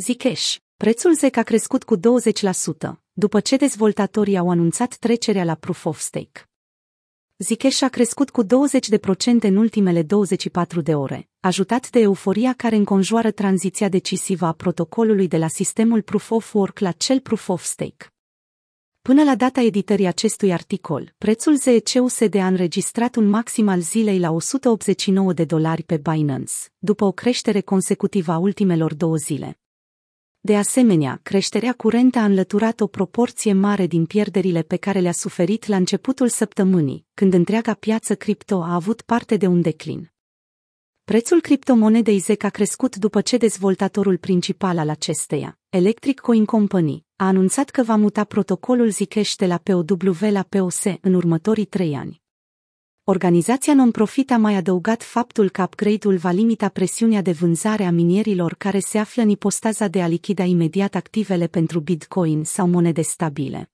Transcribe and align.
Zcash. 0.00 0.56
Prețul 0.76 1.14
ZEC 1.14 1.36
a 1.36 1.42
crescut 1.42 1.84
cu 1.84 1.96
20%, 1.96 2.00
după 3.12 3.40
ce 3.40 3.56
dezvoltatorii 3.56 4.36
au 4.36 4.50
anunțat 4.50 4.94
trecerea 4.94 5.44
la 5.44 5.54
Proof 5.54 5.84
of 5.84 5.98
Stake. 5.98 6.48
Zcash 7.36 7.82
a 7.82 7.88
crescut 7.88 8.30
cu 8.30 8.44
20% 8.44 8.46
în 9.40 9.56
ultimele 9.56 10.02
24 10.02 10.80
de 10.80 10.94
ore, 10.94 11.28
ajutat 11.40 11.90
de 11.90 11.98
euforia 11.98 12.52
care 12.56 12.76
înconjoară 12.76 13.30
tranziția 13.30 13.88
decisivă 13.88 14.46
a 14.46 14.52
protocolului 14.52 15.28
de 15.28 15.36
la 15.36 15.48
sistemul 15.48 16.02
Proof 16.02 16.30
of 16.30 16.54
Work 16.54 16.78
la 16.78 16.92
cel 16.92 17.20
Proof 17.20 17.48
of 17.48 17.62
Stake. 17.62 18.06
Până 19.02 19.22
la 19.22 19.34
data 19.34 19.60
editării 19.60 20.06
acestui 20.06 20.52
articol, 20.52 21.14
prețul 21.18 21.56
ZECUSD 21.56 22.34
a 22.34 22.46
înregistrat 22.46 23.16
un 23.16 23.28
maxim 23.28 23.68
al 23.68 23.80
zilei 23.80 24.18
la 24.18 24.30
189 24.30 25.32
de 25.32 25.44
dolari 25.44 25.82
pe 25.82 25.96
Binance, 25.96 26.52
după 26.78 27.04
o 27.04 27.12
creștere 27.12 27.60
consecutivă 27.60 28.32
a 28.32 28.38
ultimelor 28.38 28.94
două 28.94 29.16
zile. 29.16 29.58
De 30.48 30.56
asemenea, 30.56 31.20
creșterea 31.22 31.72
curentă 31.72 32.18
a 32.18 32.24
înlăturat 32.24 32.80
o 32.80 32.86
proporție 32.86 33.52
mare 33.52 33.86
din 33.86 34.06
pierderile 34.06 34.62
pe 34.62 34.76
care 34.76 35.00
le-a 35.00 35.12
suferit 35.12 35.66
la 35.66 35.76
începutul 35.76 36.28
săptămânii, 36.28 37.06
când 37.14 37.34
întreaga 37.34 37.74
piață 37.74 38.14
cripto 38.14 38.62
a 38.62 38.74
avut 38.74 39.00
parte 39.00 39.36
de 39.36 39.46
un 39.46 39.60
declin. 39.60 40.12
Prețul 41.04 41.40
criptomonedei 41.40 42.18
ZEC 42.18 42.42
a 42.42 42.48
crescut 42.48 42.96
după 42.96 43.20
ce 43.20 43.36
dezvoltatorul 43.36 44.16
principal 44.16 44.78
al 44.78 44.88
acesteia, 44.88 45.58
Electric 45.68 46.20
Coin 46.20 46.44
Company, 46.44 47.04
a 47.16 47.26
anunțat 47.26 47.70
că 47.70 47.82
va 47.82 47.96
muta 47.96 48.24
protocolul 48.24 48.90
Zcash 48.90 49.34
de 49.34 49.46
la 49.46 49.58
POW 49.58 49.84
la 50.30 50.42
POS 50.42 50.82
în 51.00 51.14
următorii 51.14 51.64
trei 51.64 51.94
ani. 51.94 52.22
Organizația 53.10 53.74
non-profit 53.74 54.30
a 54.30 54.36
mai 54.36 54.54
adăugat 54.54 55.02
faptul 55.02 55.50
că 55.50 55.62
upgrade-ul 55.62 56.16
va 56.16 56.30
limita 56.30 56.68
presiunea 56.68 57.22
de 57.22 57.32
vânzare 57.32 57.84
a 57.84 57.90
minierilor 57.90 58.54
care 58.54 58.78
se 58.78 58.98
află 58.98 59.22
în 59.22 59.28
ipostaza 59.28 59.88
de 59.88 60.02
a 60.02 60.06
lichida 60.06 60.44
imediat 60.44 60.94
activele 60.94 61.46
pentru 61.46 61.80
Bitcoin 61.80 62.44
sau 62.44 62.68
monede 62.68 63.02
stabile. 63.02 63.70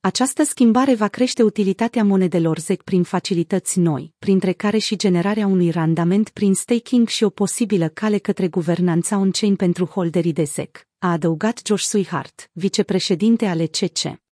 Această 0.00 0.44
schimbare 0.44 0.94
va 0.94 1.08
crește 1.08 1.42
utilitatea 1.42 2.04
monedelor 2.04 2.58
ZEC 2.58 2.82
prin 2.82 3.02
facilități 3.02 3.78
noi, 3.78 4.14
printre 4.18 4.52
care 4.52 4.78
și 4.78 4.96
generarea 4.96 5.46
unui 5.46 5.70
randament 5.70 6.28
prin 6.28 6.54
staking 6.54 7.08
și 7.08 7.24
o 7.24 7.30
posibilă 7.30 7.88
cale 7.88 8.18
către 8.18 8.48
guvernanța 8.48 9.18
on-chain 9.18 9.56
pentru 9.56 9.84
holderii 9.84 10.32
de 10.32 10.44
ZEC, 10.44 10.88
a 10.98 11.12
adăugat 11.12 11.60
Josh 11.64 11.84
Suihart, 11.84 12.50
vicepreședinte 12.52 13.46
ale 13.46 13.66
CC. 13.66 14.28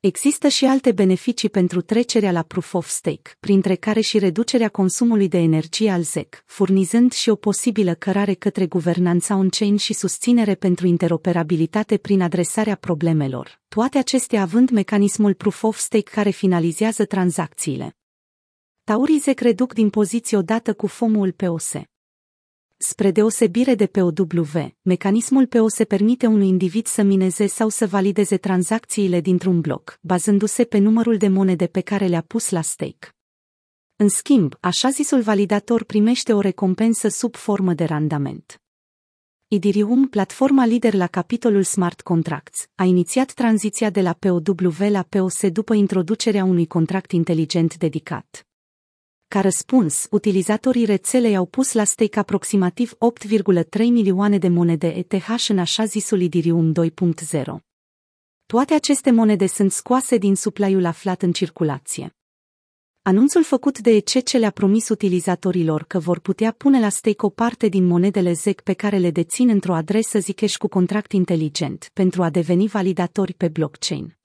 Există 0.00 0.48
și 0.48 0.64
alte 0.64 0.92
beneficii 0.92 1.50
pentru 1.50 1.80
trecerea 1.80 2.32
la 2.32 2.42
Proof 2.42 2.74
of 2.74 2.88
Stake, 2.88 3.30
printre 3.40 3.74
care 3.74 4.00
și 4.00 4.18
reducerea 4.18 4.68
consumului 4.68 5.28
de 5.28 5.38
energie 5.38 5.90
al 5.90 6.02
ZEC, 6.02 6.42
furnizând 6.46 7.12
și 7.12 7.28
o 7.28 7.34
posibilă 7.34 7.94
cărare 7.94 8.34
către 8.34 8.66
guvernanța 8.66 9.34
on-chain 9.36 9.76
și 9.76 9.92
susținere 9.92 10.54
pentru 10.54 10.86
interoperabilitate 10.86 11.96
prin 11.96 12.22
adresarea 12.22 12.74
problemelor, 12.74 13.60
toate 13.68 13.98
acestea 13.98 14.42
având 14.42 14.70
mecanismul 14.70 15.34
Proof 15.34 15.62
of 15.62 15.78
Stake 15.78 16.10
care 16.10 16.30
finalizează 16.30 17.04
tranzacțiile. 17.04 17.96
Taurii 18.84 19.18
ZEC 19.18 19.40
reduc 19.40 19.72
din 19.72 19.90
poziție 19.90 20.36
odată 20.36 20.74
cu 20.74 20.86
FOMul 20.86 21.32
POS. 21.32 21.72
Spre 22.82 23.10
deosebire 23.10 23.74
de 23.74 23.86
POW, 23.86 24.12
mecanismul 24.82 25.46
POS 25.46 25.76
permite 25.88 26.26
unui 26.26 26.48
individ 26.48 26.86
să 26.86 27.02
mineze 27.02 27.46
sau 27.46 27.68
să 27.68 27.86
valideze 27.86 28.36
tranzacțiile 28.36 29.20
dintr-un 29.20 29.60
bloc, 29.60 29.98
bazându-se 30.00 30.64
pe 30.64 30.78
numărul 30.78 31.16
de 31.16 31.28
monede 31.28 31.66
pe 31.66 31.80
care 31.80 32.06
le-a 32.06 32.20
pus 32.20 32.50
la 32.50 32.60
stake. 32.60 33.14
În 33.96 34.08
schimb, 34.08 34.54
așa 34.60 34.90
zisul 34.90 35.20
validator 35.20 35.84
primește 35.84 36.32
o 36.32 36.40
recompensă 36.40 37.08
sub 37.08 37.34
formă 37.36 37.74
de 37.74 37.84
randament. 37.84 38.62
Idirium, 39.48 40.08
platforma 40.08 40.66
lider 40.66 40.94
la 40.94 41.06
capitolul 41.06 41.62
Smart 41.62 42.00
Contracts, 42.00 42.68
a 42.74 42.84
inițiat 42.84 43.32
tranziția 43.32 43.90
de 43.90 44.00
la 44.00 44.12
POW 44.12 44.42
la 44.90 45.02
POS 45.02 45.48
după 45.48 45.74
introducerea 45.74 46.44
unui 46.44 46.66
contract 46.66 47.12
inteligent 47.12 47.76
dedicat. 47.76 48.49
Ca 49.32 49.40
răspuns, 49.40 50.06
utilizatorii 50.10 50.84
rețelei 50.84 51.36
au 51.36 51.46
pus 51.46 51.72
la 51.72 51.84
stake 51.84 52.18
aproximativ 52.18 52.92
8,3 52.92 53.78
milioane 53.78 54.38
de 54.38 54.48
monede 54.48 54.86
ETH 54.86 55.48
în 55.48 55.58
așa 55.58 55.84
zisul 55.84 56.20
Idirium 56.20 56.72
2.0. 56.72 57.42
Toate 58.46 58.74
aceste 58.74 59.10
monede 59.10 59.46
sunt 59.46 59.72
scoase 59.72 60.16
din 60.16 60.34
suplaiul 60.34 60.84
aflat 60.84 61.22
în 61.22 61.32
circulație. 61.32 62.16
Anunțul 63.02 63.44
făcut 63.44 63.78
de 63.78 63.90
ECC 63.90 64.30
le-a 64.30 64.50
promis 64.50 64.88
utilizatorilor 64.88 65.84
că 65.84 65.98
vor 65.98 66.18
putea 66.18 66.52
pune 66.52 66.80
la 66.80 66.88
stake 66.88 67.26
o 67.26 67.28
parte 67.28 67.68
din 67.68 67.86
monedele 67.86 68.32
ZEC 68.32 68.60
pe 68.60 68.72
care 68.72 68.96
le 68.96 69.10
dețin 69.10 69.48
într-o 69.48 69.74
adresă 69.74 70.18
Zcash 70.18 70.56
cu 70.56 70.68
contract 70.68 71.12
inteligent 71.12 71.90
pentru 71.92 72.22
a 72.22 72.30
deveni 72.30 72.66
validatori 72.66 73.34
pe 73.34 73.48
blockchain. 73.48 74.19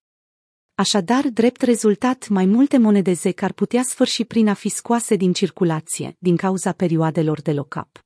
Așadar, 0.78 1.28
drept 1.28 1.62
rezultat, 1.62 2.28
mai 2.28 2.46
multe 2.46 2.78
monede 2.78 3.14
ZEC 3.14 3.42
ar 3.42 3.52
putea 3.52 3.84
sfârși 3.84 4.24
prin 4.24 4.48
a 4.48 4.54
fi 4.54 4.70
scoase 4.70 5.16
din 5.16 5.34
circulație, 5.34 6.16
din 6.20 6.36
cauza 6.36 6.72
perioadelor 6.72 7.42
de 7.42 7.52
lock-up. 7.52 8.00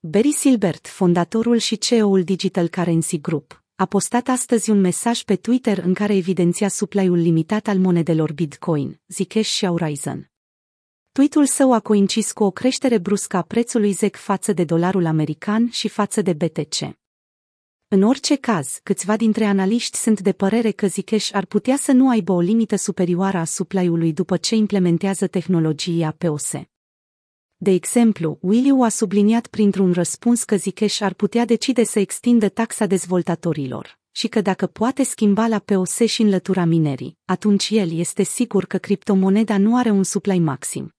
Barry 0.00 0.32
Silbert, 0.32 0.88
fondatorul 0.88 1.56
și 1.56 1.78
CEO-ul 1.78 2.22
Digital 2.22 2.68
Currency 2.68 3.20
Group, 3.20 3.62
a 3.74 3.84
postat 3.84 4.28
astăzi 4.28 4.70
un 4.70 4.80
mesaj 4.80 5.22
pe 5.22 5.36
Twitter 5.36 5.78
în 5.78 5.94
care 5.94 6.16
evidenția 6.16 6.68
suplaiul 6.68 7.18
limitat 7.18 7.66
al 7.66 7.78
monedelor 7.78 8.32
Bitcoin, 8.32 9.00
Zcash 9.06 9.48
și 9.48 9.66
Horizon. 9.66 10.30
Tweetul 11.12 11.46
său 11.46 11.72
a 11.72 11.80
coincis 11.80 12.32
cu 12.32 12.44
o 12.44 12.50
creștere 12.50 12.98
bruscă 12.98 13.36
a 13.36 13.42
prețului 13.42 13.92
ZEC 13.92 14.16
față 14.16 14.52
de 14.52 14.64
dolarul 14.64 15.06
american 15.06 15.70
și 15.70 15.88
față 15.88 16.22
de 16.22 16.32
BTC. 16.32 17.03
În 17.94 18.02
orice 18.02 18.36
caz, 18.36 18.80
câțiva 18.82 19.16
dintre 19.16 19.44
analiști 19.44 19.96
sunt 19.96 20.20
de 20.20 20.32
părere 20.32 20.70
că 20.70 20.86
Zcash 20.86 21.30
ar 21.32 21.44
putea 21.44 21.76
să 21.76 21.92
nu 21.92 22.08
aibă 22.08 22.32
o 22.32 22.40
limită 22.40 22.76
superioară 22.76 23.38
a 23.38 23.44
supply-ului 23.44 24.12
după 24.12 24.36
ce 24.36 24.54
implementează 24.54 25.26
tehnologia 25.26 26.14
POS. 26.18 26.52
De 27.56 27.70
exemplu, 27.70 28.38
Williu 28.40 28.80
a 28.82 28.88
subliniat 28.88 29.46
printr-un 29.46 29.92
răspuns 29.92 30.44
că 30.44 30.56
Zcash 30.56 31.00
ar 31.00 31.12
putea 31.12 31.44
decide 31.44 31.84
să 31.84 31.98
extindă 31.98 32.48
taxa 32.48 32.86
dezvoltatorilor 32.86 33.98
și 34.12 34.28
că 34.28 34.40
dacă 34.40 34.66
poate 34.66 35.02
schimba 35.02 35.46
la 35.46 35.58
POS 35.58 35.98
și 35.98 36.22
înlătura 36.22 36.64
minerii, 36.64 37.18
atunci 37.24 37.70
el 37.70 37.98
este 37.98 38.22
sigur 38.22 38.64
că 38.64 38.78
criptomoneda 38.78 39.58
nu 39.58 39.76
are 39.76 39.90
un 39.90 40.02
supply 40.02 40.38
maxim. 40.38 40.94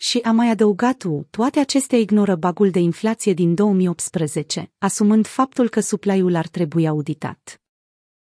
Și 0.00 0.18
a 0.18 0.32
mai 0.32 0.48
adăugat 0.48 1.02
U, 1.02 1.26
toate 1.30 1.58
acestea 1.58 1.98
ignoră 1.98 2.36
bagul 2.36 2.70
de 2.70 2.78
inflație 2.78 3.32
din 3.32 3.54
2018, 3.54 4.72
asumând 4.78 5.26
faptul 5.26 5.68
că 5.68 5.80
supply-ul 5.80 6.34
ar 6.34 6.46
trebui 6.46 6.86
auditat. 6.86 7.60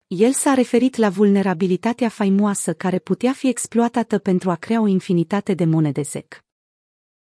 El 0.07 0.31
s-a 0.31 0.53
referit 0.53 0.95
la 0.95 1.09
vulnerabilitatea 1.09 2.09
faimoasă 2.09 2.73
care 2.73 2.99
putea 2.99 3.33
fi 3.33 3.47
exploatată 3.47 4.19
pentru 4.19 4.49
a 4.49 4.55
crea 4.55 4.81
o 4.81 4.87
infinitate 4.87 5.53
de 5.53 5.65
monede 5.65 6.01
ZEC. 6.01 6.43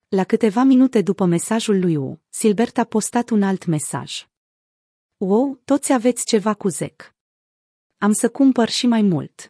La 0.08 0.24
câteva 0.24 0.62
minute 0.62 1.02
după 1.02 1.24
mesajul 1.24 1.80
lui 1.80 1.96
U, 1.96 2.20
Silbert 2.28 2.78
a 2.78 2.84
postat 2.84 3.30
un 3.30 3.42
alt 3.42 3.66
mesaj. 3.66 4.28
Wow, 5.16 5.60
toți 5.64 5.92
aveți 5.92 6.24
ceva 6.24 6.54
cu 6.54 6.68
ZEC. 6.68 7.14
Am 7.98 8.12
să 8.12 8.28
cumpăr 8.28 8.68
și 8.68 8.86
mai 8.86 9.02
mult. 9.02 9.49